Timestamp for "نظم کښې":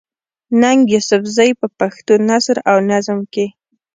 2.89-3.45